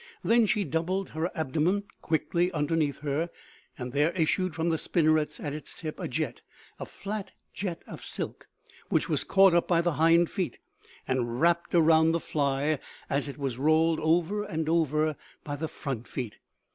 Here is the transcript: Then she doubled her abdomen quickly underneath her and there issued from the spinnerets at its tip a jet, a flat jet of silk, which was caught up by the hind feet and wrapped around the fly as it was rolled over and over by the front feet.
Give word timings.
Then 0.23 0.47
she 0.47 0.63
doubled 0.63 1.09
her 1.09 1.29
abdomen 1.37 1.83
quickly 2.01 2.51
underneath 2.53 3.01
her 3.01 3.29
and 3.77 3.93
there 3.93 4.09
issued 4.13 4.55
from 4.55 4.69
the 4.69 4.79
spinnerets 4.79 5.39
at 5.39 5.53
its 5.53 5.79
tip 5.79 5.99
a 5.99 6.07
jet, 6.07 6.41
a 6.79 6.87
flat 6.87 7.33
jet 7.53 7.83
of 7.85 8.01
silk, 8.01 8.47
which 8.89 9.07
was 9.07 9.23
caught 9.23 9.53
up 9.53 9.67
by 9.67 9.79
the 9.81 9.93
hind 10.01 10.31
feet 10.31 10.57
and 11.07 11.39
wrapped 11.39 11.75
around 11.75 12.13
the 12.13 12.19
fly 12.19 12.79
as 13.11 13.27
it 13.27 13.37
was 13.37 13.59
rolled 13.59 13.99
over 13.99 14.41
and 14.43 14.67
over 14.67 15.15
by 15.43 15.55
the 15.55 15.67
front 15.67 16.07
feet. 16.07 16.37